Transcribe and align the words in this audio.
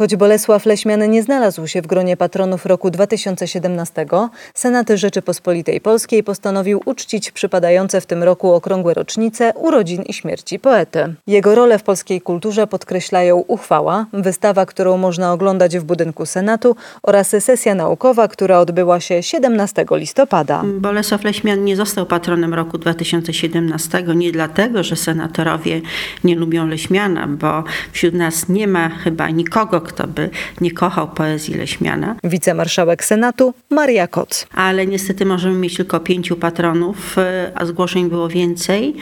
Choć 0.00 0.16
Bolesław 0.16 0.66
Leśmiany 0.66 1.08
nie 1.08 1.22
znalazł 1.22 1.66
się 1.66 1.82
w 1.82 1.86
gronie 1.86 2.16
patronów 2.16 2.66
roku 2.66 2.90
2017, 2.90 4.06
Senat 4.54 4.88
Rzeczypospolitej 4.94 5.80
Polskiej 5.80 6.22
postanowił 6.22 6.82
uczcić 6.84 7.30
przypadające 7.30 8.00
w 8.00 8.06
tym 8.06 8.22
roku 8.22 8.52
okrągłe 8.52 8.94
rocznice 8.94 9.52
urodzin 9.54 10.02
i 10.02 10.12
śmierci 10.12 10.58
poety. 10.58 11.14
Jego 11.26 11.54
rolę 11.54 11.78
w 11.78 11.82
polskiej 11.82 12.20
kulturze 12.20 12.66
podkreślają 12.66 13.36
uchwała, 13.36 14.06
wystawa, 14.12 14.66
którą 14.66 14.96
można 14.96 15.32
oglądać 15.32 15.78
w 15.78 15.84
budynku 15.84 16.26
Senatu 16.26 16.76
oraz 17.02 17.28
sesja 17.40 17.74
naukowa, 17.74 18.28
która 18.28 18.58
odbyła 18.58 19.00
się 19.00 19.22
17 19.22 19.84
listopada. 19.90 20.62
Bolesław 20.64 21.24
Leśmian 21.24 21.64
nie 21.64 21.76
został 21.76 22.06
patronem 22.06 22.54
roku 22.54 22.78
2017 22.78 24.04
nie 24.14 24.32
dlatego, 24.32 24.82
że 24.82 24.96
senatorowie 24.96 25.80
nie 26.24 26.36
lubią 26.36 26.66
Leśmiana, 26.66 27.26
bo 27.28 27.64
wśród 27.92 28.14
nas 28.14 28.48
nie 28.48 28.66
ma 28.66 28.88
chyba 28.88 29.30
nikogo, 29.30 29.89
kto 29.90 30.06
by 30.06 30.30
nie 30.60 30.70
kochał 30.70 31.08
poezji 31.08 31.54
Leśmiana. 31.54 32.16
Wicemarszałek 32.24 33.04
Senatu 33.04 33.54
Maria 33.70 34.06
Koc. 34.06 34.46
Ale 34.54 34.86
niestety 34.86 35.26
możemy 35.26 35.58
mieć 35.58 35.76
tylko 35.76 36.00
pięciu 36.00 36.36
patronów, 36.36 37.18
y, 37.18 37.22
a 37.54 37.66
zgłoszeń 37.66 38.08
było 38.08 38.28
więcej. 38.28 38.96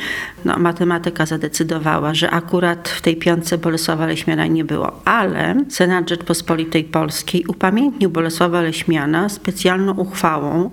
No, 0.45 0.59
matematyka 0.59 1.27
zadecydowała, 1.27 2.15
że 2.15 2.31
akurat 2.31 2.89
w 2.89 3.01
tej 3.01 3.17
piątce 3.17 3.59
Bolesława 3.59 4.07
Leśmiana 4.07 4.47
nie 4.47 4.65
było, 4.65 5.01
ale 5.05 5.55
Senat 5.69 6.09
Rzeczpospolitej 6.09 6.85
Polskiej 6.85 7.45
upamiętnił 7.49 8.11
Bolesława 8.11 8.61
Leśmiana 8.61 9.29
specjalną 9.29 9.95
uchwałą 9.95 10.71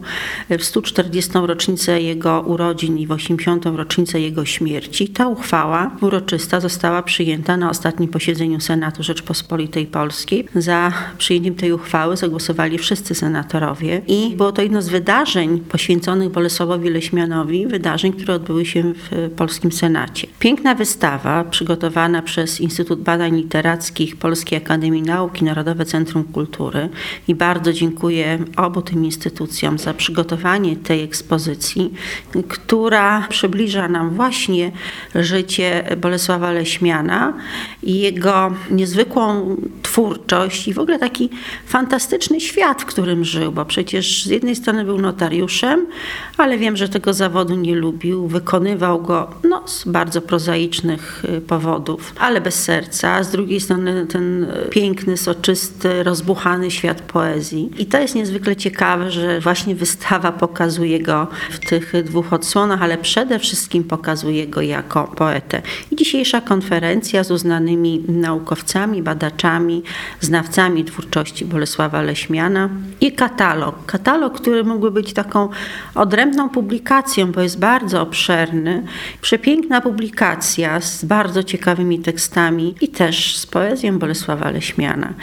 w 0.50 0.63
140. 0.63 1.32
rocznicę 1.34 2.02
jego 2.02 2.41
urodzin 2.41 2.98
i 2.98 3.08
w 3.08 3.12
80. 3.12 3.66
rocznicę 3.66 4.20
jego 4.20 4.46
śmierci. 4.46 5.10
Ta 5.10 5.27
uchwała 5.27 5.91
uroczysta 6.02 6.60
została 6.60 7.04
przyjęta 7.04 7.58
na 7.58 7.70
ostatnim 7.70 8.10
posiedzeniu 8.10 8.60
Senatu 8.60 9.04
Rzeczpospolitej 9.04 9.86
Polskiej. 9.86 10.05
Za 10.56 10.94
przyjęciem 11.18 11.56
tej 11.56 11.74
uchwały 11.74 12.18
zagłosowali 12.18 12.78
wszyscy 12.78 13.16
senatorowie 13.16 14.02
i 14.08 14.34
było 14.38 14.52
to 14.52 14.62
jedno 14.62 14.82
z 14.82 14.90
wydarzeń 14.90 15.60
poświęconych 15.60 16.30
Bolesławowi 16.30 16.90
Leśmianowi, 16.90 17.68
wydarzeń, 17.68 18.14
które 18.14 18.34
odbyły 18.34 18.66
się 18.66 18.84
w 18.94 19.32
Polskim 19.36 19.72
Senacie. 19.72 20.28
Piękna 20.40 20.76
wystawa 20.76 21.44
przygotowana 21.44 22.22
przez 22.22 22.62
Instytut 22.62 23.02
Badań 23.02 23.36
Literackich 23.36 24.16
Polskiej 24.16 24.58
Akademii 24.58 25.02
Nauk 25.02 25.42
i 25.42 25.46
Narodowe 25.46 25.86
Centrum 25.86 26.24
Kultury 26.24 26.90
i 27.28 27.36
bardzo 27.36 27.74
dziękuję 27.74 28.40
obu 28.58 28.82
tym 28.82 29.06
instytucjom 29.06 29.78
za 29.78 29.94
przygotowanie 29.94 30.76
tej 30.76 31.04
ekspozycji, 31.04 31.94
która 32.48 33.28
przybliża 33.30 33.88
nam 33.88 34.10
właśnie 34.10 34.72
życie 35.16 35.84
Bolesława 36.02 36.52
Leśmiana 36.52 37.34
i 37.84 38.00
jego 38.00 38.54
niezwykłą 38.72 39.56
twórczość 39.82 39.95
i 40.68 40.74
w 40.74 40.79
ogóle 40.79 40.99
taki 40.99 41.29
fantastyczny 41.65 42.41
świat, 42.41 42.82
w 42.82 42.85
którym 42.85 43.26
żył, 43.26 43.51
bo 43.51 43.65
przecież 43.65 44.24
z 44.24 44.26
jednej 44.26 44.55
strony 44.55 44.85
był 44.85 45.02
notariuszem, 45.02 45.87
ale 46.37 46.57
wiem, 46.57 46.77
że 46.77 46.90
tego 46.90 47.13
zawodu 47.13 47.55
nie 47.55 47.76
lubił, 47.76 48.27
wykonywał 48.27 49.02
go 49.02 49.29
no, 49.43 49.68
z 49.68 49.85
bardzo 49.87 50.21
prozaicznych 50.21 51.26
y, 51.37 51.41
powodów, 51.41 52.13
ale 52.20 52.41
bez 52.41 52.63
serca, 52.63 53.24
z 53.24 53.32
drugiej 53.32 53.60
strony 53.60 54.05
ten 54.05 54.48
piękny, 54.70 55.18
soczysty, 55.18 56.04
rozbuchany 56.04 56.71
świat 56.71 57.02
poezji. 57.02 57.71
I 57.77 57.85
to 57.85 57.99
jest 57.99 58.15
niezwykle 58.15 58.55
ciekawe, 58.55 59.12
że 59.12 59.40
właśnie 59.40 59.76
wystawa 59.76 60.32
pokazuje 60.32 60.99
go 60.99 61.27
w 61.52 61.59
tych 61.59 61.93
dwóch 62.04 62.34
odsłonach, 62.34 62.82
ale 62.82 62.98
przede 62.98 63.40
wszystkim 63.40 63.84
pokazuje 63.84 64.47
go 64.47 64.62
jako 64.62 65.03
poetę. 65.03 65.62
I 65.91 65.96
dzisiejsza 65.96 66.41
konferencja 66.41 67.24
z 67.24 67.31
uznanymi 67.31 68.03
naukowcami, 68.07 69.03
badaczami, 69.03 69.84
znawcami 70.22 70.86
twórczości 70.86 71.46
Bolesława 71.46 72.02
Leśmiana 72.02 72.70
i 73.02 73.12
katalog. 73.12 73.86
Katalog, 73.86 74.42
który 74.42 74.64
mógłby 74.64 74.92
być 74.92 75.14
taką 75.14 75.50
odrębną 75.96 76.50
publikacją, 76.50 77.32
bo 77.32 77.42
jest 77.42 77.59
bardzo 77.59 78.02
obszerny. 78.02 78.84
Przepiękna 79.22 79.82
publikacja 79.82 80.82
z 80.82 81.06
bardzo 81.06 81.44
ciekawymi 81.44 82.00
tekstami 82.00 82.76
i 82.82 82.88
też 82.88 83.38
z 83.38 83.46
poezją 83.46 84.00
Bolesława 84.00 84.52
Leśmiana. 84.52 85.14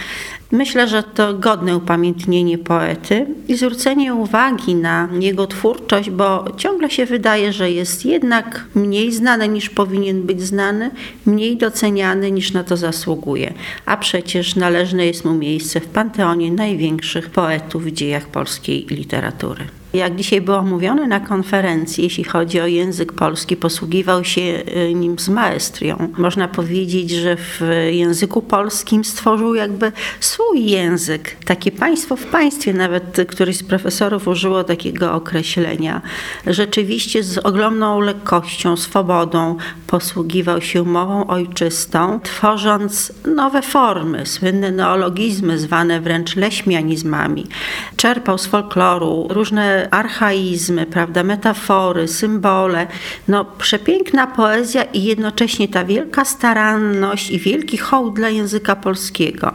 Myślę, 0.53 0.89
że 0.89 1.03
to 1.03 1.35
godne 1.35 1.77
upamiętnienie 1.77 2.59
poety 2.59 3.27
i 3.49 3.57
zwrócenie 3.57 4.15
uwagi 4.15 4.75
na 4.75 5.09
jego 5.21 5.47
twórczość, 5.47 6.11
bo 6.11 6.45
ciągle 6.57 6.91
się 6.91 7.07
wydaje, 7.07 7.53
że 7.53 7.71
jest 7.71 8.05
jednak 8.05 8.65
mniej 8.75 9.13
znany 9.13 9.49
niż 9.49 9.71
powinien 9.71 10.23
być 10.23 10.43
znany, 10.43 10.91
mniej 11.27 11.57
doceniany 11.57 12.31
niż 12.31 12.53
na 12.53 12.65
to 12.65 12.77
zasługuje. 12.77 13.53
A 13.87 13.97
przecież 13.97 14.52
należne 14.57 15.07
jest 15.07 15.25
mu 15.25 15.35
miejsce 15.35 15.81
w 15.81 15.87
panteonie 15.87 16.53
największych 16.53 17.31
poetów 17.31 17.85
w 17.85 17.91
dziejach 17.91 18.29
polskiej 18.29 18.87
literatury. 18.91 19.65
Jak 19.95 20.17
dzisiaj 20.17 20.41
było 20.41 20.63
mówione 20.63 21.07
na 21.07 21.21
konferencji, 21.21 22.05
jeśli 22.05 22.25
chodzi 22.25 22.61
o 22.61 22.67
język 22.67 23.13
polski, 23.13 23.57
posługiwał 23.57 24.25
się 24.25 24.41
y, 24.41 24.95
nim 24.95 25.19
z 25.19 25.29
maestrią. 25.29 26.09
Można 26.19 26.49
powiedzieć, 26.49 27.11
że 27.11 27.37
w 27.37 27.61
języku 27.91 28.43
polskim 28.43 29.05
stworzył 29.05 29.55
jakby 29.55 29.93
swój 30.21 30.65
język, 30.65 31.37
takie 31.45 31.71
państwo 31.71 32.17
w 32.17 32.27
państwie. 32.27 32.73
Nawet 32.73 33.17
któryś 33.29 33.57
z 33.57 33.63
profesorów 33.63 34.29
użyło 34.29 34.65
takiego 34.65 35.15
określenia. 35.15 36.03
Rzeczywiście 36.47 37.23
z 37.23 37.39
ogromną 37.39 38.01
lekkością, 38.01 38.77
swobodą 38.77 39.57
posługiwał 39.87 40.61
się 40.61 40.85
mową 40.85 41.27
ojczystą, 41.27 42.21
tworząc 42.21 43.13
nowe 43.37 43.63
formy, 43.63 44.27
słynne 44.27 44.71
neologizmy, 44.71 45.59
zwane 45.59 46.01
wręcz 46.01 46.37
leśmianizmami. 46.37 47.47
Czerpał 47.97 48.39
z 48.39 48.47
folkloru 48.47 49.27
różne 49.31 49.82
archaizmy, 49.91 50.87
prawda, 50.87 51.23
metafory, 51.23 52.09
symbole. 52.09 52.87
No, 53.29 53.45
przepiękna 53.45 54.27
poezja 54.27 54.83
i 54.83 55.03
jednocześnie 55.03 55.69
ta 55.69 55.85
wielka 55.85 56.25
staranność 56.25 57.31
i 57.31 57.39
wielki 57.39 57.77
hołd 57.77 58.15
dla 58.15 58.29
języka 58.29 58.77
polskiego. 58.77 59.53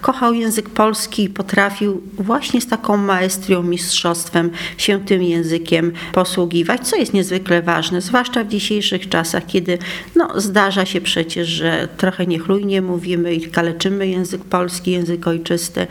Kochał 0.00 0.34
język 0.34 0.70
polski 0.70 1.24
i 1.24 1.28
potrafił 1.28 2.02
właśnie 2.18 2.60
z 2.60 2.66
taką 2.66 2.96
maestrią, 2.96 3.62
mistrzostwem 3.62 4.50
się 4.78 5.04
tym 5.04 5.22
językiem 5.22 5.92
posługiwać, 6.12 6.88
co 6.88 6.96
jest 6.96 7.14
niezwykle 7.14 7.62
ważne, 7.62 8.00
zwłaszcza 8.00 8.44
w 8.44 8.48
dzisiejszych 8.48 9.08
czasach, 9.08 9.46
kiedy 9.46 9.78
no, 10.16 10.40
zdarza 10.40 10.86
się 10.86 11.00
przecież, 11.00 11.48
że 11.48 11.88
trochę 11.96 12.26
niechlujnie 12.26 12.82
mówimy 12.82 13.34
i 13.34 13.50
kaleczymy 13.50 14.06
język 14.08 14.44
polski, 14.44 14.90
język 14.90 15.26
ojczysty 15.26 15.86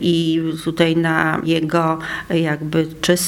i 0.00 0.42
tutaj 0.64 0.96
na 0.96 1.40
jego 1.44 1.98
jakby 2.30 2.86
czystość 3.00 3.27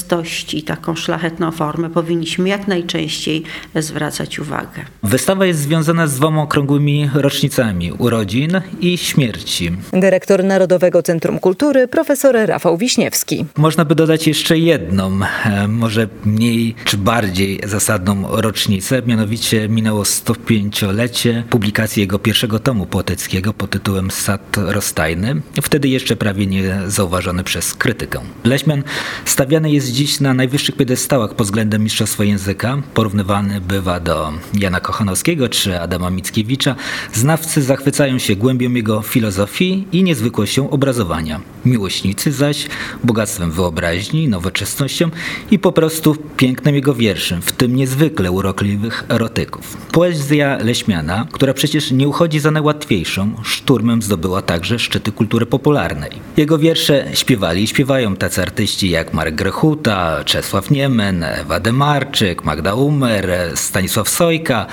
taką 0.65 0.95
szlachetną 0.95 1.51
formę 1.51 1.89
powinniśmy 1.89 2.49
jak 2.49 2.67
najczęściej 2.67 3.43
zwracać 3.75 4.39
uwagę. 4.39 4.81
Wystawa 5.03 5.45
jest 5.45 5.59
związana 5.59 6.07
z 6.07 6.15
dwoma 6.15 6.41
okrągłymi 6.41 7.09
rocznicami 7.13 7.91
urodzin 7.91 8.61
i 8.79 8.97
śmierci. 8.97 9.71
Dyrektor 9.93 10.43
Narodowego 10.43 11.03
Centrum 11.03 11.39
Kultury 11.39 11.87
profesor 11.87 12.35
Rafał 12.45 12.77
Wiśniewski. 12.77 13.45
Można 13.57 13.85
by 13.85 13.95
dodać 13.95 14.27
jeszcze 14.27 14.57
jedną, 14.57 15.19
e, 15.45 15.67
może 15.67 16.07
mniej 16.25 16.75
czy 16.85 16.97
bardziej 16.97 17.59
zasadną 17.63 18.41
rocznicę, 18.41 19.01
mianowicie 19.05 19.69
minęło 19.69 20.03
105-lecie 20.03 21.43
publikacji 21.49 22.01
jego 22.01 22.19
pierwszego 22.19 22.59
tomu 22.59 22.85
poetyckiego 22.85 23.53
pod 23.53 23.69
tytułem 23.69 24.11
Sad 24.11 24.57
Rozstajny, 24.57 25.41
wtedy 25.61 25.87
jeszcze 25.87 26.15
prawie 26.15 26.47
nie 26.47 26.79
zauważony 26.87 27.43
przez 27.43 27.73
krytykę. 27.73 28.19
Leśmian 28.43 28.83
stawiany 29.25 29.71
jest 29.71 29.90
dziś 29.91 30.19
na 30.19 30.33
najwyższych 30.33 30.75
piedestałach 30.75 31.35
pod 31.35 31.47
względem 31.47 31.83
mistrzostwa 31.83 32.23
języka. 32.23 32.77
Porównywany 32.93 33.61
bywa 33.61 33.99
do 33.99 34.33
Jana 34.53 34.79
Kochanowskiego 34.79 35.49
czy 35.49 35.79
Adama 35.79 36.09
Mickiewicza. 36.09 36.75
Znawcy 37.13 37.61
zachwycają 37.61 38.17
się 38.17 38.35
głębią 38.35 38.71
jego 38.73 39.01
filozofii 39.01 39.87
i 39.91 40.03
niezwykłością 40.03 40.69
obrazowania. 40.69 41.41
Miłośnicy 41.65 42.31
zaś 42.31 42.67
bogactwem 43.03 43.51
wyobraźni, 43.51 44.27
nowoczesnością 44.27 45.09
i 45.51 45.59
po 45.59 45.71
prostu 45.71 46.15
pięknem 46.37 46.75
jego 46.75 46.93
wierszy, 46.93 47.39
w 47.41 47.51
tym 47.51 47.75
niezwykle 47.75 48.31
urokliwych 48.31 49.05
erotyków. 49.09 49.77
Poezja 49.91 50.57
Leśmiana, 50.57 51.27
która 51.31 51.53
przecież 51.53 51.91
nie 51.91 52.07
uchodzi 52.07 52.39
za 52.39 52.51
najłatwiejszą, 52.51 53.33
szturmem 53.43 54.01
zdobyła 54.01 54.41
także 54.41 54.79
szczyty 54.79 55.11
kultury 55.11 55.45
popularnej. 55.45 56.11
Jego 56.37 56.57
wiersze 56.57 57.07
śpiewali 57.13 57.63
i 57.63 57.67
śpiewają 57.67 58.15
tacy 58.15 58.41
artyści 58.41 58.89
jak 58.89 59.13
Marek 59.13 59.35
Grechut, 59.35 59.80
Czesław 60.25 60.71
Niemen, 60.71 61.23
Ewa 61.23 61.59
Demarczyk, 61.59 62.43
Magda 62.43 62.73
Umer, 62.73 63.31
Stanisław 63.55 64.09
Sojka, 64.09 64.65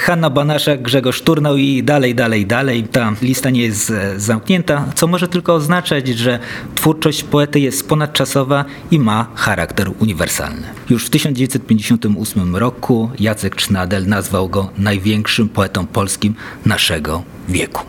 Hanna 0.00 0.30
Banaszak, 0.30 0.82
Grzegorz 0.82 1.22
Turnał 1.22 1.56
i 1.56 1.82
dalej, 1.82 2.14
dalej, 2.14 2.46
dalej. 2.46 2.84
Ta 2.84 3.12
lista 3.22 3.50
nie 3.50 3.62
jest 3.62 3.92
zamknięta, 4.16 4.84
co 4.94 5.06
może 5.06 5.28
tylko 5.28 5.54
oznaczać, 5.54 6.08
że 6.08 6.38
twórczość 6.74 7.24
poety 7.24 7.60
jest 7.60 7.88
ponadczasowa 7.88 8.64
i 8.90 8.98
ma 8.98 9.26
charakter 9.34 9.90
uniwersalny. 9.98 10.66
Już 10.90 11.06
w 11.06 11.10
1958 11.10 12.56
roku 12.56 13.10
Jacek 13.18 13.56
Cznadel 13.56 14.06
nazwał 14.06 14.48
go 14.48 14.70
największym 14.78 15.48
poetą 15.48 15.86
polskim 15.86 16.34
naszego 16.66 17.22
wieku. 17.48 17.82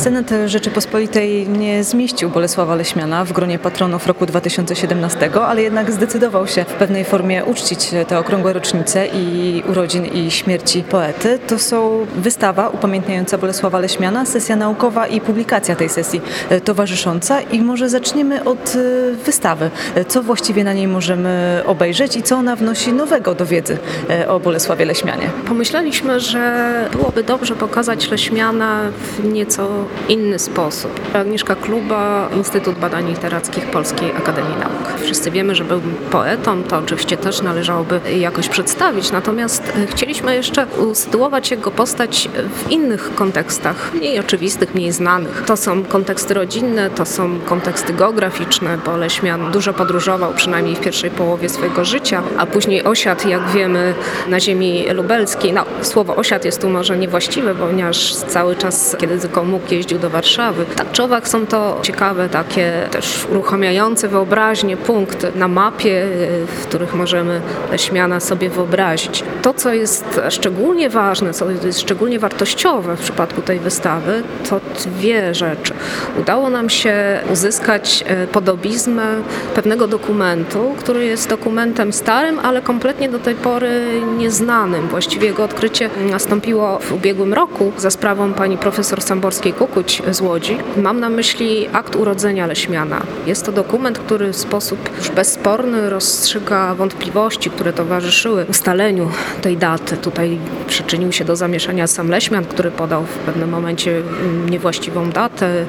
Senat 0.00 0.30
Rzeczypospolitej 0.46 1.48
nie 1.48 1.84
zmieścił 1.84 2.30
Bolesława 2.30 2.74
Leśmiana 2.74 3.24
w 3.24 3.32
gronie 3.32 3.58
patronów 3.58 4.06
roku 4.06 4.26
2017, 4.26 5.30
ale 5.46 5.62
jednak 5.62 5.92
zdecydował 5.92 6.46
się 6.46 6.64
w 6.64 6.74
pewnej 6.74 7.04
formie 7.04 7.44
uczcić 7.44 7.90
te 8.08 8.18
okrągłe 8.18 8.52
rocznice 8.52 9.06
i 9.06 9.62
urodzin 9.68 10.04
i 10.04 10.30
śmierci 10.30 10.82
poety. 10.82 11.38
To 11.46 11.58
są 11.58 12.06
wystawa 12.16 12.68
upamiętniająca 12.68 13.38
Bolesława 13.38 13.78
Leśmiana, 13.78 14.26
sesja 14.26 14.56
naukowa 14.56 15.06
i 15.06 15.20
publikacja 15.20 15.76
tej 15.76 15.88
sesji 15.88 16.20
towarzysząca 16.64 17.40
i 17.40 17.60
może 17.62 17.88
zaczniemy 17.88 18.44
od 18.44 18.76
e, 18.76 19.14
wystawy. 19.14 19.70
Co 20.08 20.22
właściwie 20.22 20.64
na 20.64 20.72
niej 20.72 20.88
możemy 20.88 21.62
obejrzeć 21.66 22.16
i 22.16 22.22
co 22.22 22.36
ona 22.36 22.56
wnosi 22.56 22.92
nowego 22.92 23.34
do 23.34 23.46
wiedzy 23.46 23.78
e, 24.10 24.28
o 24.28 24.40
Bolesławie 24.40 24.84
Leśmianie? 24.84 25.30
Pomyśleliśmy, 25.48 26.20
że 26.20 26.70
byłoby 26.92 27.22
dobrze 27.22 27.56
pokazać 27.56 28.10
Leśmiana 28.10 28.80
w 28.90 29.24
nieco 29.24 29.89
inny 30.08 30.38
sposób. 30.38 31.00
Agnieszka 31.14 31.54
Kluba, 31.54 32.28
Instytut 32.36 32.78
Badań 32.78 33.08
Literackich 33.08 33.66
Polskiej 33.66 34.12
Akademii 34.12 34.56
Nauk. 34.60 35.00
Wszyscy 35.02 35.30
wiemy, 35.30 35.54
że 35.54 35.64
był 35.64 35.80
poetą, 36.10 36.62
to 36.62 36.78
oczywiście 36.78 37.16
też 37.16 37.42
należałoby 37.42 38.00
jakoś 38.18 38.48
przedstawić, 38.48 39.12
natomiast 39.12 39.72
e, 39.76 39.86
chcieliśmy 39.86 40.34
jeszcze 40.34 40.66
usytuować 40.66 41.50
jego 41.50 41.70
postać 41.70 42.28
w 42.54 42.70
innych 42.70 43.14
kontekstach, 43.14 43.94
mniej 43.94 44.18
oczywistych, 44.18 44.74
mniej 44.74 44.92
znanych. 44.92 45.42
To 45.46 45.56
są 45.56 45.84
konteksty 45.84 46.34
rodzinne, 46.34 46.90
to 46.90 47.06
są 47.06 47.40
konteksty 47.40 47.92
geograficzne, 47.92 48.78
bo 48.84 48.96
Leśmian 48.96 49.50
dużo 49.50 49.72
podróżował, 49.72 50.32
przynajmniej 50.34 50.76
w 50.76 50.80
pierwszej 50.80 51.10
połowie 51.10 51.48
swojego 51.48 51.84
życia, 51.84 52.22
a 52.38 52.46
później 52.46 52.84
osiadł, 52.84 53.28
jak 53.28 53.48
wiemy, 53.48 53.94
na 54.28 54.40
ziemi 54.40 54.84
lubelskiej. 54.94 55.52
No, 55.52 55.64
słowo 55.82 56.16
osiad 56.16 56.44
jest 56.44 56.60
tu 56.60 56.68
może 56.68 56.98
niewłaściwe, 56.98 57.54
ponieważ 57.54 58.14
cały 58.14 58.56
czas, 58.56 58.96
kiedy 58.98 59.18
tylko 59.18 59.44
mógł 59.44 59.66
jeździł 59.80 59.98
do 59.98 60.10
Warszawy. 60.10 60.64
Tak 60.76 60.86
owak 61.00 61.28
są 61.28 61.46
to 61.46 61.78
ciekawe, 61.82 62.28
takie 62.28 62.88
też 62.90 63.26
uruchamiające 63.30 64.08
wyobraźnię 64.08 64.76
punkty 64.76 65.32
na 65.34 65.48
mapie, 65.48 66.06
w 66.46 66.66
których 66.66 66.94
możemy 66.94 67.40
Leśmiana 67.70 68.20
sobie 68.20 68.50
wyobrazić. 68.50 69.24
To, 69.42 69.54
co 69.54 69.74
jest 69.74 70.20
szczególnie 70.30 70.90
ważne, 70.90 71.34
co 71.34 71.50
jest 71.50 71.80
szczególnie 71.80 72.18
wartościowe 72.18 72.96
w 72.96 73.00
przypadku 73.00 73.42
tej 73.42 73.58
wystawy, 73.58 74.22
to 74.48 74.60
dwie 74.84 75.34
rzeczy. 75.34 75.74
Udało 76.20 76.50
nam 76.50 76.70
się 76.70 77.20
uzyskać 77.32 78.04
e, 78.06 78.26
podobiznę 78.26 79.16
pewnego 79.54 79.88
dokumentu, 79.88 80.74
który 80.78 81.04
jest 81.04 81.28
dokumentem 81.28 81.92
starym, 81.92 82.38
ale 82.38 82.62
kompletnie 82.62 83.08
do 83.08 83.18
tej 83.18 83.34
pory 83.34 84.00
nieznanym. 84.18 84.88
Właściwie 84.88 85.26
jego 85.26 85.44
odkrycie 85.44 85.90
nastąpiło 86.10 86.78
w 86.78 86.92
ubiegłym 86.92 87.34
roku 87.34 87.72
za 87.76 87.90
sprawą 87.90 88.32
pani 88.32 88.58
profesor 88.58 88.98
Samborskiej-Kuk, 88.98 89.69
Kukuć 89.70 90.02
z 90.10 90.20
Łodzi. 90.20 90.58
Mam 90.76 91.00
na 91.00 91.08
myśli 91.08 91.68
akt 91.72 91.96
urodzenia 91.96 92.46
Leśmiana. 92.46 93.02
Jest 93.26 93.46
to 93.46 93.52
dokument, 93.52 93.98
który 93.98 94.32
w 94.32 94.36
sposób 94.36 94.78
już 94.98 95.10
bezsporny 95.10 95.90
rozstrzyga 95.90 96.74
wątpliwości, 96.74 97.50
które 97.50 97.72
towarzyszyły 97.72 98.44
ustaleniu 98.44 99.10
tej 99.42 99.56
daty. 99.56 99.96
Tutaj 99.96 100.38
przyczynił 100.66 101.12
się 101.12 101.24
do 101.24 101.36
zamieszania 101.36 101.86
sam 101.86 102.08
Leśmian, 102.08 102.44
który 102.44 102.70
podał 102.70 103.04
w 103.04 103.18
pewnym 103.18 103.50
momencie 103.50 104.02
niewłaściwą 104.50 105.10
datę. 105.10 105.64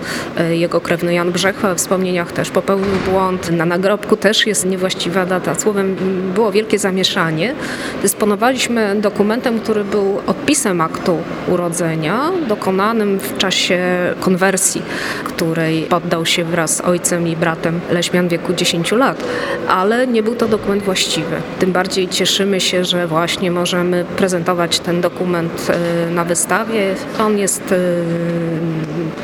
Jego 0.50 0.82
krewny 0.82 1.14
Jan 1.14 1.32
Brzechwa 1.32 1.74
w 1.74 1.78
wspomnieniach 1.78 2.32
też 2.32 2.50
popełnił 2.50 2.96
błąd. 3.12 3.52
Na 3.52 3.66
nagrobku 3.66 4.16
też 4.16 4.48
jest 4.48 4.66
niewłaściwa 4.66 5.26
data. 5.26 5.56
Słowem, 5.56 5.96
było 6.36 6.52
wielkie 6.52 6.80
zamieszanie. 6.80 7.54
Dysponowaliśmy 8.02 8.96
dokumentem, 8.96 9.60
który 9.60 9.84
był 9.84 10.22
odpisem 10.28 10.82
aktu 10.82 11.18
urodzenia, 11.48 12.32
dokonanym 12.48 13.20
w 13.20 13.38
czasie 13.38 13.91
konwersji, 14.20 14.82
której 15.24 15.84
poddał 15.84 16.26
się 16.26 16.44
wraz 16.44 16.76
z 16.76 16.82
ojcem 16.82 17.28
i 17.28 17.36
bratem 17.36 17.80
Leśmian 17.92 18.28
w 18.28 18.32
wieku 18.32 18.54
10 18.54 18.92
lat, 18.92 19.24
ale 19.68 20.08
nie 20.08 20.24
był 20.24 20.36
to 20.36 20.48
dokument 20.48 20.84
właściwy. 20.84 21.36
Tym 21.60 21.72
bardziej 21.72 22.08
cieszymy 22.08 22.62
się, 22.62 22.86
że 22.86 23.08
właśnie 23.08 23.52
możemy 23.52 24.06
prezentować 24.18 24.80
ten 24.80 25.02
dokument 25.02 25.68
e, 25.70 26.12
na 26.12 26.24
wystawie. 26.24 26.96
On 27.20 27.38
jest 27.38 27.72
e, 27.72 27.78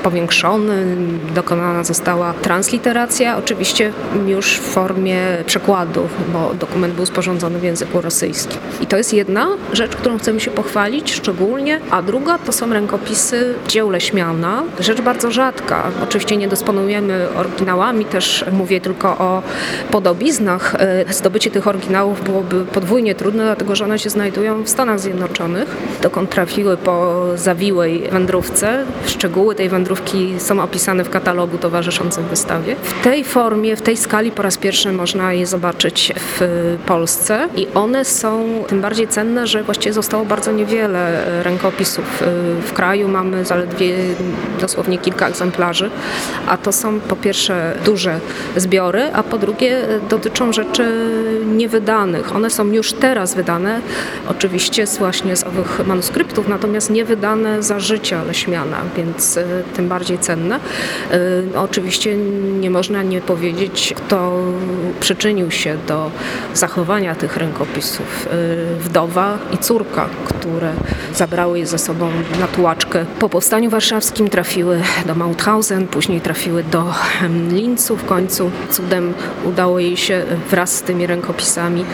powiększony, 0.04 0.96
dokonana 1.36 1.84
została 1.84 2.34
transliteracja, 2.34 3.38
oczywiście 3.38 3.92
już 4.28 4.58
w 4.58 4.62
formie 4.62 5.20
przekładu, 5.46 6.08
bo 6.34 6.54
dokument 6.54 6.94
był 6.94 7.06
sporządzony 7.06 7.60
w 7.60 7.64
języku 7.64 8.02
rosyjskim. 8.02 8.60
I 8.82 8.86
to 8.86 8.98
jest 8.98 9.14
jedna 9.14 9.48
rzecz, 9.74 9.96
którą 9.96 10.18
chcemy 10.18 10.40
się 10.40 10.52
pochwalić 10.52 11.14
szczególnie, 11.14 11.80
a 11.92 12.02
druga 12.02 12.38
to 12.38 12.52
są 12.52 12.74
rękopisy 12.74 13.54
dzieł 13.68 13.90
Leśmiana, 13.90 14.57
Rzecz 14.80 15.02
bardzo 15.02 15.32
rzadka. 15.32 15.84
Oczywiście 16.04 16.38
nie 16.38 16.48
dysponujemy 16.48 17.28
oryginałami, 17.36 18.06
też 18.06 18.46
mówię 18.52 18.82
tylko 18.82 19.10
o 19.18 19.42
podobiznach. 19.92 20.76
E, 20.80 21.14
zdobycie 21.14 21.52
tych 21.52 21.68
oryginałów 21.68 22.24
byłoby 22.24 22.66
podwójnie 22.66 23.16
trudne, 23.16 23.44
dlatego 23.44 23.76
że 23.76 23.86
one 23.86 24.00
się 24.00 24.10
znajdują 24.10 24.64
w 24.64 24.70
Stanach 24.70 25.00
Zjednoczonych, 25.00 25.76
dokąd 26.02 26.30
trafiły 26.30 26.78
po 26.78 27.24
zawiłej 27.36 28.00
wędrówce. 28.12 28.86
Szczegóły 29.06 29.56
tej 29.56 29.70
wędrówki 29.70 30.34
są 30.38 30.62
opisane 30.62 31.04
w 31.04 31.10
katalogu 31.10 31.58
towarzyszącym 31.58 32.24
wystawie. 32.24 32.76
W 32.84 33.04
tej 33.04 33.24
formie, 33.24 33.76
w 33.76 33.82
tej 33.82 33.98
skali 33.98 34.32
po 34.32 34.42
raz 34.42 34.58
pierwszy 34.58 34.92
można 34.92 35.34
je 35.34 35.46
zobaczyć 35.46 36.14
w 36.18 36.78
Polsce 36.86 37.50
i 37.56 37.68
one 37.74 38.06
są 38.06 38.64
tym 38.68 38.82
bardziej 38.82 39.08
cenne, 39.08 39.48
że 39.48 39.64
właściwie 39.64 39.94
zostało 39.94 40.26
bardzo 40.26 40.52
niewiele 40.52 41.24
rękopisów. 41.44 42.24
W 42.68 42.74
kraju 42.74 43.08
mamy 43.08 43.46
zaledwie 43.46 43.96
dosłownie 44.62 44.98
kilka 44.98 45.28
egzemplarzy, 45.28 45.90
a 46.48 46.58
to 46.58 46.72
są 46.72 47.00
po 47.00 47.16
pierwsze 47.16 47.76
duże 47.86 48.20
zbiory, 48.56 49.10
a 49.14 49.24
po 49.24 49.38
drugie 49.38 49.82
dotyczą 50.10 50.54
rzeczy 50.54 50.86
niewydanych. 51.46 52.36
One 52.36 52.50
są 52.50 52.68
już 52.72 52.94
teraz 52.94 53.36
wydane, 53.36 53.82
oczywiście 54.30 54.88
z 54.88 54.98
właśnie 54.98 55.36
z 55.36 55.44
owych 55.44 55.88
manuskryptów, 55.88 56.48
natomiast 56.48 56.90
nie 56.90 57.06
wydane 57.06 57.64
za 57.64 57.80
życia 57.80 58.24
Leśmiana, 58.24 58.78
więc 58.98 59.38
e, 59.38 59.46
tym 59.76 59.88
bardziej 59.88 60.20
cenne. 60.20 60.60
E, 61.56 61.60
oczywiście 61.60 62.18
nie 62.60 62.70
można 62.70 63.04
nie 63.04 63.22
powiedzieć, 63.22 63.94
kto 63.98 64.34
przyczynił 65.00 65.52
się 65.52 65.78
do 65.88 66.12
zachowania 66.54 67.16
tych 67.16 67.38
rękopisów. 67.38 68.28
E, 68.32 68.80
wdowa 68.80 69.38
i 69.54 69.58
córka, 69.58 70.10
które 70.26 70.74
zabrały 71.14 71.60
je 71.60 71.66
ze 71.66 71.78
sobą 71.78 72.10
na 72.40 72.48
tułaczkę 72.48 73.06
po 73.20 73.30
powstaniu 73.30 73.70
warszawskim 73.70 74.30
trafiły 74.38 74.82
do 75.06 75.16
Mauthausen, 75.16 75.88
później 75.88 76.22
trafiły 76.22 76.64
do 76.64 76.94
Lincu. 77.52 77.96
W 77.96 78.06
końcu 78.06 78.52
cudem 78.72 79.14
udało 79.44 79.80
jej 79.80 79.98
się 79.98 80.24
wraz 80.50 80.76
z 80.76 80.82
tymi 80.82 81.08
rękopisami 81.08 81.86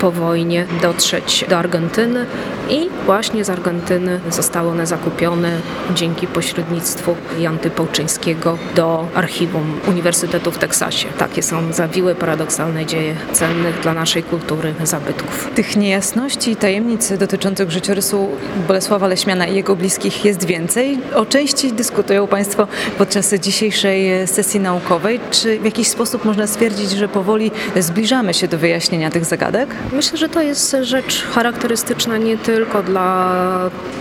po 0.00 0.10
wojnie 0.10 0.66
dotrzeć 0.82 1.44
do 1.48 1.58
Argentyny 1.58 2.26
i 2.70 2.88
właśnie 3.06 3.44
z 3.44 3.50
Argentyny 3.50 4.20
zostały 4.30 4.70
one 4.70 4.86
zakupione 4.86 5.60
dzięki 5.94 6.26
pośrednictwu 6.26 7.16
Janty 7.38 7.70
Połczyńskiego 7.70 8.58
do 8.74 9.08
archiwum 9.14 9.80
Uniwersytetu 9.88 10.50
w 10.50 10.58
Teksasie. 10.58 11.08
Takie 11.18 11.42
są 11.42 11.72
zawiłe, 11.72 12.14
paradoksalne 12.14 12.86
dzieje 12.86 13.14
cennych 13.32 13.80
dla 13.80 13.94
naszej 13.94 14.22
kultury 14.22 14.74
zabytków. 14.82 15.50
Tych 15.54 15.76
niejasności 15.76 16.50
i 16.50 16.56
tajemnic 16.56 17.12
dotyczących 17.18 17.70
życiorysu 17.70 18.28
Bolesława 18.68 19.06
Leśmiana 19.06 19.46
i 19.46 19.56
jego 19.56 19.76
bliskich 19.76 20.24
jest 20.24 20.44
więcej. 20.44 20.98
O 21.14 21.26
części 21.26 21.72
dyskutują 21.92 22.26
Państwo 22.26 22.66
podczas 22.98 23.34
dzisiejszej 23.34 24.28
sesji 24.28 24.60
naukowej. 24.60 25.20
Czy 25.30 25.58
w 25.58 25.64
jakiś 25.64 25.88
sposób 25.88 26.24
można 26.24 26.46
stwierdzić, 26.46 26.90
że 26.90 27.08
powoli 27.08 27.50
zbliżamy 27.76 28.34
się 28.34 28.48
do 28.48 28.58
wyjaśnienia 28.58 29.10
tych 29.10 29.24
zagadek? 29.24 29.68
Myślę, 29.92 30.18
że 30.18 30.28
to 30.28 30.42
jest 30.42 30.76
rzecz 30.82 31.24
charakterystyczna 31.24 32.16
nie 32.16 32.38
tylko 32.38 32.82
dla 32.82 33.30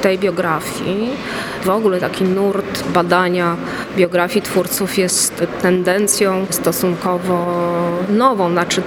tej 0.02 0.20
biografii. 0.20 1.10
W 1.64 1.70
ogóle 1.70 2.00
taki 2.00 2.24
nurt 2.24 2.84
badania 2.88 3.56
biografii 3.98 4.42
twórców 4.42 4.98
jest 4.98 5.44
tendencją 5.62 6.46
stosunkowo 6.50 7.46
nową. 8.10 8.52
Znaczy, 8.52 8.82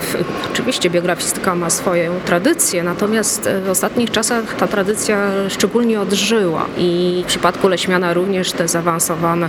oczywiście 0.53 0.91
biografistyka 0.91 1.55
ma 1.55 1.71
swoją 1.71 2.13
tradycję, 2.25 2.83
natomiast 2.83 3.49
w 3.67 3.71
ostatnich 3.71 4.11
czasach 4.11 4.55
ta 4.55 4.67
tradycja 4.67 5.31
szczególnie 5.49 6.01
odżyła 6.01 6.67
i 6.79 7.23
w 7.25 7.27
przypadku 7.27 7.69
Leśmiana 7.69 8.15
również 8.15 8.53
te 8.53 8.69
zaawansowane 8.69 9.49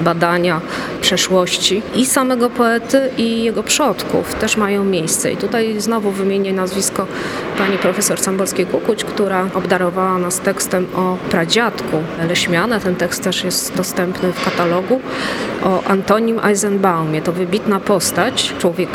badania 0.00 0.60
przeszłości 1.00 1.82
i 1.94 2.06
samego 2.06 2.50
poety 2.50 3.10
i 3.18 3.44
jego 3.44 3.62
przodków 3.62 4.34
też 4.34 4.56
mają 4.56 4.84
miejsce. 4.84 5.32
I 5.32 5.36
tutaj 5.36 5.80
znowu 5.80 6.10
wymienię 6.10 6.52
nazwisko 6.52 7.06
pani 7.58 7.78
profesor 7.78 8.18
Samborskiej-Kukuć, 8.18 9.04
która 9.04 9.48
obdarowała 9.54 10.18
nas 10.18 10.40
tekstem 10.40 10.86
o 10.96 11.16
pradziadku 11.30 12.02
Leśmiana. 12.28 12.80
Ten 12.80 12.96
tekst 12.96 13.24
też 13.24 13.44
jest 13.44 13.74
dostępny 13.76 14.32
w 14.32 14.44
katalogu 14.44 14.93
o 15.64 15.82
Antonim 15.88 16.40
Eisenbaumie. 16.44 17.22
To 17.22 17.32
wybitna 17.32 17.80
postać, 17.80 18.54
człowiek 18.58 18.88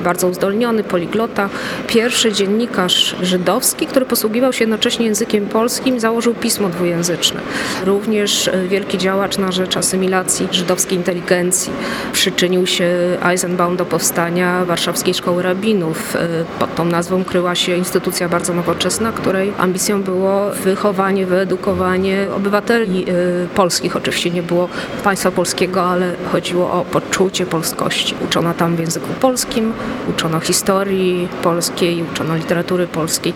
bardzo 0.00 0.28
uzdolniony, 0.28 0.84
poliglota, 0.84 1.48
pierwszy 1.86 2.32
dziennikarz 2.32 3.16
żydowski, 3.22 3.86
który 3.86 4.06
posługiwał 4.06 4.52
się 4.52 4.64
jednocześnie 4.64 5.06
językiem 5.06 5.46
polskim, 5.46 6.00
założył 6.00 6.34
pismo 6.34 6.68
dwujęzyczne. 6.68 7.40
Również 7.84 8.48
e, 8.48 8.68
wielki 8.68 8.98
działacz 8.98 9.38
na 9.38 9.52
rzecz 9.52 9.76
asymilacji 9.76 10.48
żydowskiej 10.52 10.98
inteligencji. 10.98 11.72
Przyczynił 12.12 12.66
się 12.66 12.90
Eisenbaum 13.24 13.76
do 13.76 13.84
powstania 13.84 14.64
Warszawskiej 14.64 15.14
Szkoły 15.14 15.42
Rabinów. 15.42 16.16
E, 16.16 16.28
pod 16.58 16.74
tą 16.74 16.84
nazwą 16.84 17.24
kryła 17.24 17.54
się 17.54 17.76
instytucja 17.76 18.28
bardzo 18.28 18.54
nowoczesna, 18.54 19.12
której 19.12 19.52
ambicją 19.58 20.02
było 20.02 20.50
wychowanie, 20.50 21.26
wyedukowanie 21.26 22.26
obywateli 22.36 23.02
e, 23.02 23.14
polskich. 23.54 23.96
Oczywiście 23.96 24.30
nie 24.30 24.42
było 24.42 24.68
państwa 25.04 25.30
polskiego, 25.30 25.82
ale 25.82 26.12
chodziło 26.32 26.72
o 26.72 26.84
poczucie 26.84 27.46
polskości. 27.46 28.14
Uczono 28.24 28.54
tam 28.54 28.76
w 28.76 28.80
języku 28.80 29.08
polskim, 29.20 29.72
uczono 30.08 30.40
historii 30.40 31.28
polskiej, 31.42 32.04
uczono 32.12 32.36
literatury 32.36 32.86
polskiej. 32.86 33.32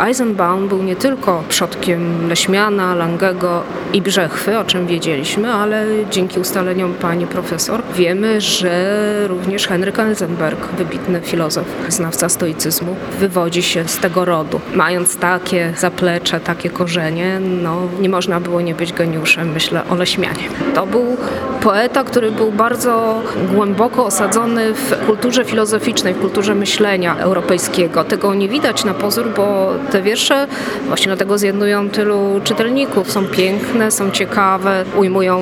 Eisenbaum 0.00 0.68
był 0.68 0.82
nie 0.82 0.96
tylko 0.96 1.42
przodkiem 1.48 2.28
Leśmiana, 2.28 2.94
Langego 2.94 3.62
i 3.92 4.02
Brzechwy, 4.02 4.58
o 4.58 4.64
czym 4.64 4.86
wiedzieliśmy, 4.86 5.52
ale 5.52 5.86
dzięki 6.10 6.40
ustaleniom 6.40 6.94
pani 6.94 7.26
profesor 7.26 7.82
wiemy, 7.96 8.40
że 8.40 9.28
również 9.28 9.66
Henryk 9.66 9.98
Eisenberg, 9.98 10.66
wybitny 10.78 11.20
filozof, 11.20 11.64
znawca 11.88 12.28
stoicyzmu, 12.28 12.96
wywodzi 13.18 13.62
się 13.62 13.88
z 13.88 13.98
tego 13.98 14.24
rodu. 14.24 14.60
Mając 14.74 15.16
takie 15.16 15.72
zaplecze, 15.76 16.40
takie 16.40 16.70
korzenie, 16.70 17.40
no 17.62 17.76
nie 18.00 18.08
można 18.08 18.40
było 18.40 18.60
nie 18.60 18.74
być 18.74 18.92
geniuszem, 18.92 19.52
myślę 19.52 19.82
o 19.90 19.94
Leśmianie. 19.94 20.48
To 20.74 20.86
był 20.86 21.16
poeta, 21.62 22.04
który 22.04 22.32
był 22.32 22.52
bardzo 22.52 23.22
głęboko 23.54 24.04
osadzony 24.04 24.74
w 24.74 25.06
kulturze 25.06 25.44
filozoficznej, 25.44 25.89
w 25.90 26.20
kulturze 26.20 26.54
myślenia 26.54 27.16
europejskiego. 27.18 28.04
Tego 28.04 28.34
nie 28.34 28.48
widać 28.48 28.84
na 28.84 28.94
pozór, 28.94 29.26
bo 29.36 29.72
te 29.92 30.02
wiersze 30.02 30.46
właśnie 30.86 31.06
dlatego 31.06 31.38
zjednują 31.38 31.90
tylu 31.90 32.40
czytelników. 32.44 33.12
Są 33.12 33.26
piękne, 33.26 33.90
są 33.90 34.10
ciekawe, 34.10 34.84
ujmują 34.96 35.40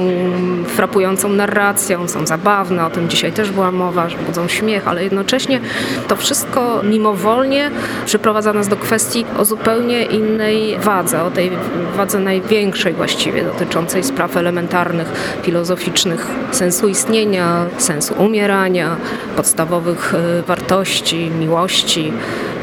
frapującą 0.67 1.28
narracją, 1.28 2.09
są 2.09 2.26
zabawne, 2.26 2.87
o 2.87 2.90
tym 2.90 3.09
dzisiaj 3.09 3.33
też 3.33 3.50
była 3.50 3.73
mowa, 3.73 4.09
że 4.09 4.17
budzą 4.17 4.49
śmiech, 4.49 4.88
ale 4.88 5.05
jednocześnie 5.05 5.61
to 6.09 6.17
wszystko 6.17 6.81
mimowolnie 6.83 7.71
przyprowadza 8.07 8.52
nas 8.52 8.69
do 8.69 8.76
kwestii 8.76 9.25
o 9.38 9.45
zupełnie 9.45 10.02
innej 10.02 10.78
wadze, 10.78 11.25
o 11.25 11.31
tej 11.31 11.50
wadze 11.97 12.19
największej 12.19 12.93
właściwie, 12.93 13.45
dotyczącej 13.45 14.05
spraw 14.05 14.37
elementarnych, 14.37 15.09
filozoficznych, 15.43 16.26
sensu 16.50 16.88
istnienia, 16.88 17.67
sensu 17.78 18.14
umierania, 18.19 18.97
podstawowych 19.37 20.14
e, 20.14 20.19
wartości, 20.47 21.30
miłości, 21.40 22.12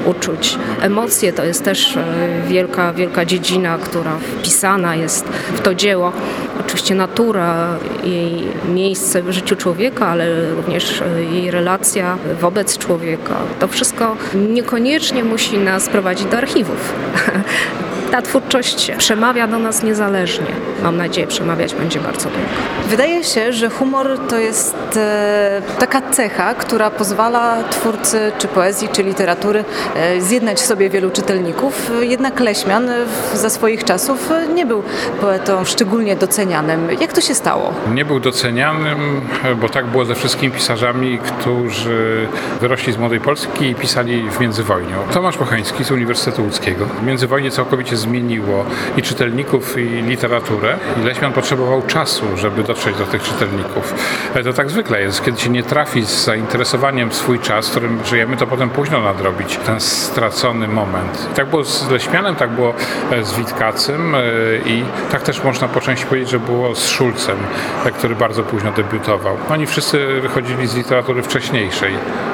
uczuć. 0.06 0.58
Emocje 0.82 1.34
to 1.34 1.44
jest 1.44 1.64
też 1.64 1.98
e, 1.98 2.04
wielka, 2.48 2.94
wielka 2.94 3.26
dziedzina, 3.26 3.78
która 3.78 4.18
wpisana 4.18 4.96
jest 4.96 5.26
w 5.28 5.62
to 5.62 5.76
dzieło. 5.76 6.12
Oczywiście 6.60 6.96
natura, 6.96 7.78
jej 8.04 8.44
miejsce 8.74 9.22
w 9.22 9.32
życiu 9.32 9.56
człowieka, 9.56 10.08
ale 10.08 10.52
również 10.52 11.02
e, 11.02 11.24
jej 11.24 11.52
relacja 11.52 12.18
wobec 12.42 12.78
człowieka. 12.78 13.36
To 13.60 13.68
wszystko 13.68 14.18
niekoniecznie 14.36 15.24
musi 15.24 15.58
nas 15.58 15.90
prowadzić 15.90 16.28
do 16.28 16.38
archiwów. 16.38 16.94
ta 18.12 18.22
twórczość 18.22 18.92
przemawia 18.98 19.48
do 19.48 19.60
nas 19.60 19.84
niezależnie. 19.84 20.48
Mam 20.84 20.98
nadzieję, 20.98 21.28
przemawiać 21.28 21.76
będzie 21.76 22.00
bardzo 22.00 22.30
długo. 22.30 22.46
Wydaje 22.88 23.24
się, 23.24 23.54
że 23.54 23.70
humor 23.70 24.20
to 24.30 24.38
jest 24.38 24.76
e, 24.98 25.62
taka 25.80 26.02
cecha, 26.12 26.54
która 26.54 26.90
pozwala 26.90 27.64
twórcy 27.70 28.32
czy 28.38 28.48
poezji, 28.48 28.90
czy 28.92 29.04
literatury 29.04 29.66
e, 29.96 30.22
zjednać 30.22 30.58
w 30.58 30.66
sobie 30.66 30.90
wielu 30.90 31.10
czytelników. 31.10 31.92
Jednak 32.02 32.40
Leśmian 32.40 32.90
za 33.34 33.50
swoich 33.50 33.84
czasów 33.84 34.30
nie 34.56 34.66
był 34.66 34.84
poetą 35.22 35.66
szczególnie 35.66 36.16
docenianym. 36.16 36.88
Jak 37.02 37.14
to 37.14 37.22
się 37.22 37.36
stało? 37.36 37.74
Nie 37.94 38.06
był 38.06 38.20
docenianym, 38.20 39.22
bo 39.62 39.70
tak 39.70 39.86
było 39.86 40.06
ze 40.06 40.16
wszystkimi 40.16 40.54
pisarzami, 40.54 41.20
którzy 41.20 42.28
wyrośli 42.62 42.94
z 42.94 42.98
Młodej 42.98 43.20
Polski 43.20 43.66
i 43.66 43.76
pisali 43.76 44.30
w 44.30 44.40
międzywojniu. 44.40 44.96
Tomasz 45.14 45.38
Pochański 45.38 45.84
z 45.84 45.92
Uniwersytetu 45.92 46.44
Łódzkiego. 46.44 46.86
W 46.86 47.04
międzywojnie 47.04 47.52
całkowicie 47.52 47.95
zmieniło 47.98 48.66
i 48.98 49.02
czytelników, 49.02 49.78
i 49.78 49.86
literaturę. 49.86 50.78
I 51.02 51.06
Leśmian 51.06 51.34
potrzebował 51.34 51.82
czasu, 51.82 52.26
żeby 52.38 52.64
dotrzeć 52.64 52.98
do 52.98 53.06
tych 53.06 53.24
czytelników. 53.24 53.94
Ale 54.34 54.44
to 54.44 54.54
tak 54.54 54.70
zwykle 54.70 55.02
jest. 55.02 55.26
Kiedy 55.26 55.40
się 55.40 55.50
nie 55.50 55.64
trafi 55.64 56.06
z 56.06 56.26
zainteresowaniem 56.26 57.12
swój 57.12 57.40
czas, 57.40 57.70
którym 57.70 58.00
żyjemy, 58.06 58.38
to 58.38 58.48
potem 58.48 58.70
późno 58.70 59.02
nadrobić 59.02 59.58
ten 59.66 59.80
stracony 59.80 60.68
moment. 60.68 61.30
I 61.32 61.36
tak 61.36 61.50
było 61.50 61.64
z 61.64 61.90
Leśmianem, 61.90 62.36
tak 62.36 62.50
było 62.50 62.74
e, 63.12 63.24
z 63.24 63.34
Witkacym 63.34 64.16
e, 64.16 64.20
i 64.66 64.84
tak 65.12 65.22
też 65.22 65.44
można 65.44 65.68
po 65.68 65.82
części 65.82 66.06
powiedzieć, 66.06 66.30
że 66.30 66.40
było 66.40 66.76
z 66.76 66.90
Szulcem, 66.90 67.38
e, 67.86 67.92
który 67.92 68.16
bardzo 68.16 68.44
późno 68.44 68.72
debiutował. 68.72 69.38
Oni 69.50 69.68
wszyscy 69.68 70.22
wychodzili 70.22 70.68
z 70.68 70.76
literatury 70.76 71.24
wcześniejszej, 71.24 71.94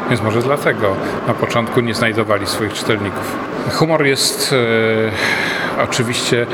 więc 0.10 0.22
może 0.22 0.41
dlatego 0.41 0.96
na 1.27 1.34
początku 1.34 1.82
nie 1.82 1.94
znajdowali 1.94 2.48
swoich 2.48 2.74
czytelników. 2.74 3.36
Humor 3.72 4.06
jest 4.06 4.56
oczywiście 5.84 6.48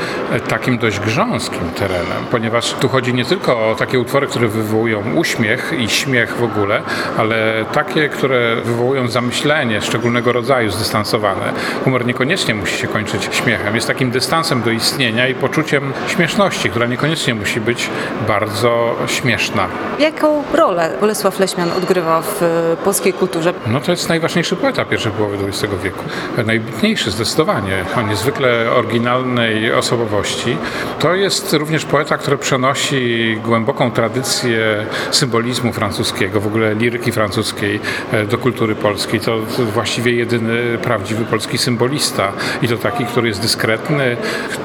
takim 0.48 0.78
dość 0.78 1.00
grząskim 1.00 1.70
terenem, 1.70 2.24
ponieważ 2.30 2.72
tu 2.72 2.88
chodzi 2.88 3.14
nie 3.14 3.24
tylko 3.24 3.70
o 3.70 3.74
takie 3.74 4.00
utwory, 4.00 4.26
które 4.26 4.48
wywołują 4.48 5.14
uśmiech 5.14 5.72
i 5.78 5.88
śmiech 5.88 6.36
w 6.36 6.42
ogóle, 6.42 6.82
ale 7.18 7.64
takie, 7.72 8.08
które 8.08 8.56
wywołują 8.56 9.08
zamyślenie 9.08 9.80
szczególnego 9.80 10.32
rodzaju, 10.32 10.70
zdystansowane. 10.70 11.52
Humor 11.84 12.06
niekoniecznie 12.06 12.54
musi 12.54 12.78
się 12.78 12.88
kończyć 12.88 13.28
śmiechem. 13.30 13.74
Jest 13.74 13.86
takim 13.86 14.10
dystansem 14.10 14.62
do 14.62 14.70
istnienia 14.70 15.28
i 15.28 15.34
poczuciem 15.34 15.92
śmieszności, 16.08 16.70
która 16.70 16.86
niekoniecznie 16.86 17.34
musi 17.34 17.60
być 17.60 17.90
bardzo 18.28 18.96
śmieszna. 19.06 19.66
Jaką 19.98 20.42
rolę 20.52 20.90
Bolesław 21.00 21.38
Leśmian 21.38 21.72
odgrywa 21.72 22.22
w 22.22 22.42
polskiej 22.84 23.12
kulturze? 23.12 23.54
No 23.66 23.80
to 23.80 23.90
jest 23.90 24.08
najważniejszy 24.08 24.56
poeta 24.56 24.84
pierwszej 24.84 25.12
połowy 25.12 25.36
XX 25.48 25.74
wieku. 25.82 26.04
Najbitniejszy 26.46 27.10
zdecydowanie. 27.10 27.84
On 27.96 28.08
niezwykle 28.08 28.72
oryginalnej 28.88 29.72
osobowości. 29.72 30.56
To 30.98 31.14
jest 31.14 31.52
również 31.52 31.84
poeta, 31.84 32.18
który 32.18 32.38
przenosi 32.38 33.36
głęboką 33.44 33.90
tradycję 33.90 34.86
symbolizmu 35.10 35.72
francuskiego, 35.72 36.40
w 36.40 36.46
ogóle 36.46 36.74
liryki 36.74 37.12
francuskiej 37.12 37.80
e, 38.12 38.24
do 38.24 38.38
kultury 38.38 38.74
polskiej. 38.74 39.20
To 39.20 39.38
właściwie 39.74 40.12
jedyny 40.12 40.78
prawdziwy 40.82 41.24
polski 41.24 41.58
symbolista 41.58 42.32
i 42.62 42.68
to 42.68 42.76
taki, 42.76 43.04
który 43.04 43.28
jest 43.28 43.40
dyskretny, 43.40 44.16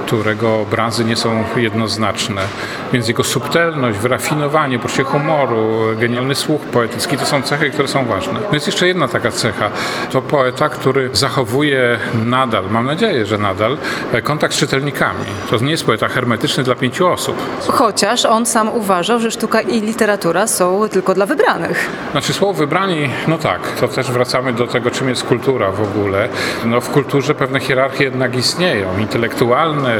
którego 0.05 0.61
obrazy 0.61 1.05
nie 1.05 1.15
są 1.15 1.43
jednoznaczne. 1.55 2.41
Więc 2.93 3.07
jego 3.07 3.23
subtelność, 3.23 3.99
wyrafinowanie, 3.99 4.79
poczucie 4.79 5.03
humoru, 5.03 5.79
genialny 5.99 6.35
słuch 6.35 6.61
poetycki 6.61 7.17
to 7.17 7.25
są 7.25 7.41
cechy, 7.41 7.69
które 7.69 7.87
są 7.87 8.05
ważne. 8.05 8.33
No 8.33 8.53
jest 8.53 8.67
jeszcze 8.67 8.87
jedna 8.87 9.07
taka 9.07 9.31
cecha. 9.31 9.69
To 10.11 10.21
poeta, 10.21 10.69
który 10.69 11.09
zachowuje 11.13 11.99
nadal, 12.25 12.63
mam 12.69 12.85
nadzieję, 12.85 13.25
że 13.25 13.37
nadal, 13.37 13.77
kontakt 14.21 14.53
z 14.53 14.57
czytelnikami. 14.57 15.25
To 15.49 15.57
nie 15.57 15.71
jest 15.71 15.85
poeta 15.85 16.07
hermetyczny 16.07 16.63
dla 16.63 16.75
pięciu 16.75 17.07
osób. 17.07 17.37
Chociaż 17.67 18.25
on 18.25 18.45
sam 18.45 18.69
uważał, 18.69 19.19
że 19.19 19.31
sztuka 19.31 19.61
i 19.61 19.81
literatura 19.81 20.47
są 20.47 20.89
tylko 20.91 21.13
dla 21.13 21.25
wybranych. 21.25 21.89
Znaczy 22.11 22.33
słowo 22.33 22.53
wybrani, 22.53 23.09
no 23.27 23.37
tak, 23.37 23.61
to 23.79 23.87
też 23.87 24.11
wracamy 24.11 24.53
do 24.53 24.67
tego, 24.67 24.91
czym 24.91 25.09
jest 25.09 25.23
kultura 25.23 25.71
w 25.71 25.81
ogóle. 25.81 26.29
No 26.65 26.81
w 26.81 26.89
kulturze 26.89 27.35
pewne 27.35 27.59
hierarchie 27.59 28.03
jednak 28.03 28.35
istnieją, 28.35 28.99
intelektualne 28.99 29.95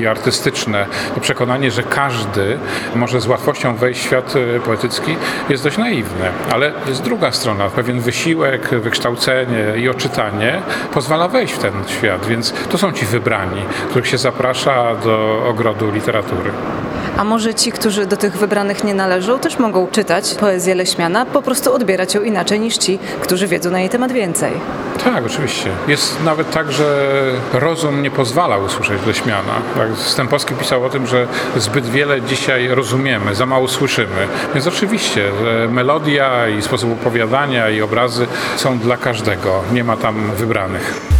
i 0.00 0.06
artystyczne. 0.06 0.86
To 1.14 1.20
przekonanie, 1.20 1.70
że 1.70 1.82
każdy 1.82 2.58
może 2.94 3.20
z 3.20 3.26
łatwością 3.26 3.76
wejść 3.76 4.00
w 4.00 4.04
świat 4.04 4.34
e, 4.56 4.60
poetycki 4.60 5.16
jest 5.48 5.64
dość 5.64 5.78
naiwne, 5.78 6.30
ale 6.52 6.72
jest 6.86 7.02
druga 7.02 7.32
strona. 7.32 7.70
Pewien 7.70 8.00
wysiłek, 8.00 8.68
wykształcenie 8.68 9.64
i 9.76 9.88
oczytanie 9.88 10.62
pozwala 10.94 11.28
wejść 11.28 11.54
w 11.54 11.58
ten 11.58 11.72
świat, 11.86 12.26
więc 12.26 12.54
to 12.70 12.78
są 12.78 12.92
ci 12.92 13.06
wybrani, 13.30 13.62
których 13.90 14.08
się 14.08 14.18
zaprasza 14.18 14.94
do 14.94 15.44
ogrodu 15.48 15.90
literatury. 15.90 16.50
A 17.16 17.24
może 17.24 17.54
ci, 17.54 17.72
którzy 17.72 18.06
do 18.06 18.16
tych 18.16 18.36
wybranych 18.36 18.84
nie 18.84 18.94
należą, 18.94 19.38
też 19.38 19.58
mogą 19.58 19.86
czytać 19.86 20.34
poezję 20.34 20.74
Leśmiana, 20.74 21.26
po 21.26 21.42
prostu 21.42 21.74
odbierać 21.74 22.14
ją 22.14 22.22
inaczej 22.22 22.60
niż 22.60 22.78
ci, 22.78 22.98
którzy 23.20 23.46
wiedzą 23.46 23.70
na 23.70 23.80
jej 23.80 23.88
temat 23.88 24.12
więcej. 24.12 24.52
Tak, 25.04 25.26
oczywiście. 25.26 25.70
Jest 25.88 26.24
nawet 26.24 26.50
tak, 26.50 26.72
że 26.72 27.10
rozum 27.52 28.02
nie 28.02 28.10
pozwala 28.10 28.58
usłyszeć 28.58 29.06
Leśmiana. 29.06 29.52
Tak, 29.76 29.88
Stępowski 29.96 30.54
pisał 30.54 30.84
o 30.84 30.90
tym, 30.90 31.06
że 31.06 31.26
zbyt 31.56 31.86
wiele 31.86 32.22
dzisiaj 32.22 32.68
rozumiemy, 32.68 33.34
za 33.34 33.46
mało 33.46 33.68
słyszymy. 33.68 34.28
Więc 34.54 34.66
oczywiście 34.66 35.30
melodia 35.68 36.48
i 36.48 36.62
sposób 36.62 36.92
opowiadania 36.92 37.68
i 37.70 37.82
obrazy 37.82 38.26
są 38.56 38.78
dla 38.78 38.96
każdego. 38.96 39.62
Nie 39.72 39.84
ma 39.84 39.96
tam 39.96 40.30
wybranych. 40.36 41.19